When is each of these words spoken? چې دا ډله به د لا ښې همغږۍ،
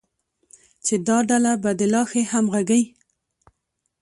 چې 0.85 0.95
دا 1.07 1.17
ډله 1.29 1.53
به 1.63 1.71
د 1.79 1.81
لا 1.93 2.01
ښې 2.09 2.21
همغږۍ، 2.31 2.83